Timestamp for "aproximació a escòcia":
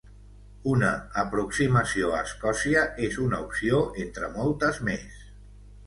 1.23-2.87